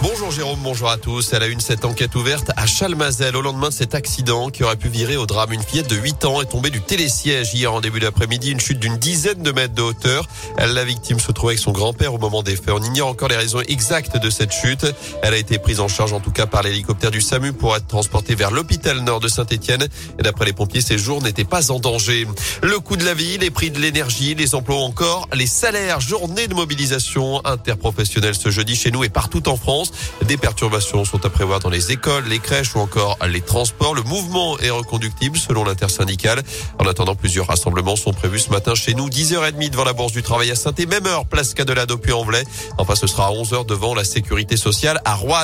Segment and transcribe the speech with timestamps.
[0.00, 1.32] Bonjour Jérôme, bonjour à tous.
[1.32, 4.76] Elle a une cette enquête ouverte à Chalmazel au lendemain de cet accident qui aurait
[4.76, 5.52] pu virer au drame.
[5.52, 8.78] Une fillette de 8 ans est tombée du télésiège hier en début d'après-midi, une chute
[8.78, 10.28] d'une dizaine de mètres de hauteur.
[10.56, 12.70] La victime se trouvait avec son grand-père au moment des faits.
[12.70, 14.86] On ignore encore les raisons exactes de cette chute.
[15.22, 17.88] Elle a été prise en charge en tout cas par l'hélicoptère du SAMU pour être
[17.88, 19.88] transportée vers l'hôpital nord de Saint-Etienne.
[20.20, 22.24] Et d'après les pompiers, ses jours n'étaient pas en danger.
[22.62, 26.46] Le coût de la vie, les prix de l'énergie, les emplois encore, les salaires, journée
[26.46, 29.87] de mobilisation interprofessionnelle ce jeudi chez nous et partout en France.
[30.24, 33.94] Des perturbations sont à prévoir dans les écoles, les crèches ou encore les transports.
[33.94, 36.42] Le mouvement est reconductible selon l'intersyndicale.
[36.78, 39.08] En attendant, plusieurs rassemblements sont prévus ce matin chez nous.
[39.08, 42.44] 10h30 devant la Bourse du Travail à saint et même heure, place Cadelade au Puy-en-Velay.
[42.78, 45.38] Enfin, ce sera à 11h devant la Sécurité sociale à Rouen.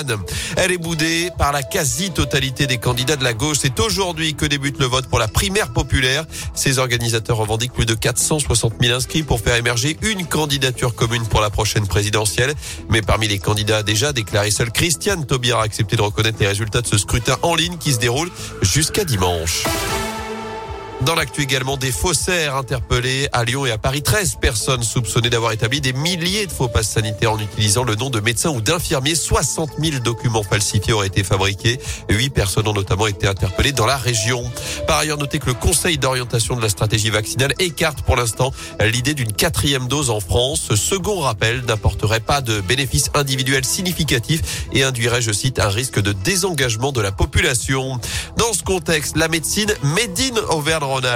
[0.56, 3.58] Elle est boudée par la quasi-totalité des candidats de la gauche.
[3.60, 6.24] C'est aujourd'hui que débute le vote pour la primaire populaire.
[6.54, 11.40] Ces organisateurs revendiquent plus de 460 000 inscrits pour faire émerger une candidature commune pour
[11.40, 12.54] la prochaine présidentielle.
[12.90, 16.80] Mais parmi les candidats déjà déclarés, seule Christiane Taubira a accepté de reconnaître les résultats
[16.80, 18.30] de ce scrutin en ligne qui se déroule
[18.62, 19.64] jusqu'à dimanche.
[21.04, 24.00] Dans l'actu également, des faussaires interpellés à Lyon et à Paris.
[24.00, 28.08] 13 personnes soupçonnées d'avoir établi des milliers de faux passes sanitaires en utilisant le nom
[28.08, 29.14] de médecins ou d'infirmiers.
[29.14, 31.78] 60 000 documents falsifiés auraient été fabriqués.
[32.08, 34.50] Huit personnes ont notamment été interpellées dans la région.
[34.86, 39.12] Par ailleurs, notez que le Conseil d'orientation de la stratégie vaccinale écarte pour l'instant l'idée
[39.12, 40.62] d'une quatrième dose en France.
[40.70, 46.00] Ce second rappel n'apporterait pas de bénéfices individuels significatifs et induirait, je cite, un risque
[46.00, 48.00] de désengagement de la population.
[48.38, 50.40] Dans ce contexte, la médecine Made in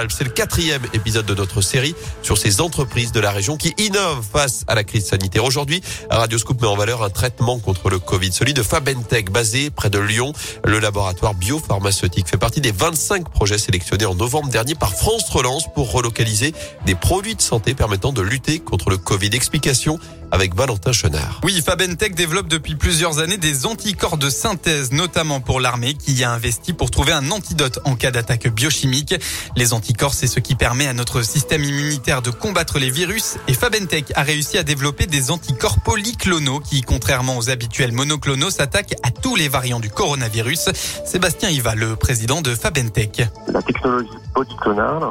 [0.08, 4.26] C'est le quatrième épisode de notre série sur ces entreprises de la région qui innovent
[4.32, 5.44] face à la crise sanitaire.
[5.44, 9.70] Aujourd'hui, Radio Scoop met en valeur un traitement contre le Covid, celui de Fabentech, basé
[9.70, 10.32] près de Lyon.
[10.64, 15.72] Le laboratoire biopharmaceutique fait partie des 25 projets sélectionnés en novembre dernier par France Relance
[15.72, 19.30] pour relocaliser des produits de santé permettant de lutter contre le Covid.
[19.32, 21.40] Explication avec Valentin Chenard.
[21.44, 26.24] Oui, Fabentech développe depuis plusieurs années des anticorps de synthèse, notamment pour l'armée, qui y
[26.24, 29.14] a investi pour trouver un antidote en cas d'attaque biochimique.
[29.56, 33.38] Les anticorps, c'est ce qui permet à notre système immunitaire de combattre les virus.
[33.48, 38.94] Et Fabentech a réussi à développer des anticorps polyclonaux qui, contrairement aux habituels monoclonaux, s'attaquent
[39.02, 40.70] à tous les variants du coronavirus.
[41.04, 43.22] Sébastien Iva, le président de Fabentech.
[43.48, 45.02] La technologie polyclonale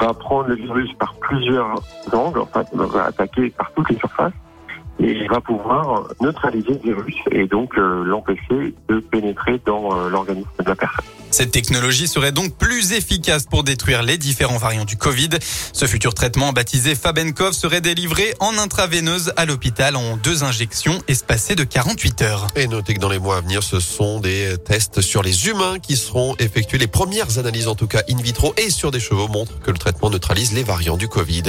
[0.00, 1.82] va prendre le virus par plusieurs
[2.12, 4.32] angles, en fait, va attaquer par toutes les surfaces
[5.00, 10.48] et va pouvoir neutraliser le virus et donc euh, l'empêcher de pénétrer dans euh, l'organisme
[10.58, 11.04] de la personne.
[11.30, 15.30] Cette technologie serait donc plus efficace pour détruire les différents variants du Covid.
[15.72, 21.54] Ce futur traitement baptisé Fabenkov serait délivré en intraveineuse à l'hôpital en deux injections espacées
[21.54, 22.46] de 48 heures.
[22.56, 25.78] Et notez que dans les mois à venir, ce sont des tests sur les humains
[25.78, 26.78] qui seront effectués.
[26.78, 29.78] Les premières analyses en tout cas in vitro et sur des chevaux montrent que le
[29.78, 31.42] traitement neutralise les variants du Covid.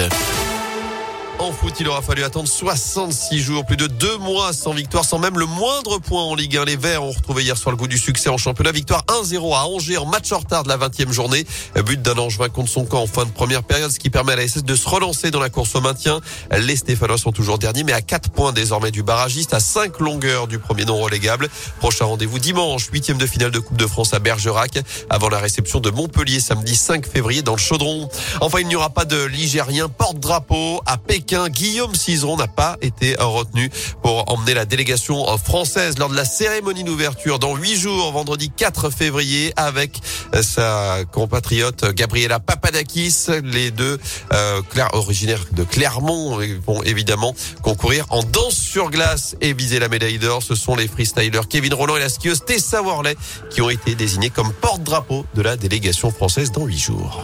[1.39, 5.19] En foot, il aura fallu attendre 66 jours, plus de deux mois sans victoire, sans
[5.19, 6.65] même le moindre point en Ligue 1.
[6.65, 8.71] Les Verts ont retrouvé hier soir le goût du succès en championnat.
[8.71, 11.45] Victoire 1-0 à Angers en match en retard de la 20e journée.
[11.85, 14.37] But d'un Angevin contre son camp en fin de première période, ce qui permet à
[14.37, 16.21] la SS de se relancer dans la course au maintien.
[16.57, 20.47] Les Stéphanois sont toujours derniers, mais à 4 points désormais du barragiste, à 5 longueurs
[20.47, 21.49] du premier non relégable.
[21.79, 24.79] Prochain rendez-vous dimanche, 8 de finale de Coupe de France à Bergerac,
[25.11, 28.09] avant la réception de Montpellier samedi 5 février dans le Chaudron.
[28.41, 33.15] Enfin, il n'y aura pas de Ligérien porte-drapeau à Pékin Guillaume Cizeron n'a pas été
[33.19, 33.69] retenu
[34.01, 38.89] pour emmener la délégation française lors de la cérémonie d'ouverture dans huit jours, vendredi 4
[38.89, 39.99] février, avec
[40.41, 43.27] sa compatriote Gabriela Papadakis.
[43.43, 43.99] Les deux
[44.31, 44.61] euh,
[44.93, 50.41] originaires de Clermont vont évidemment concourir en danse sur glace et viser la médaille d'or.
[50.41, 53.17] Ce sont les freestylers Kevin Roland et la skieuse Tessa Worley
[53.49, 57.23] qui ont été désignés comme porte-drapeau de la délégation française dans huit jours.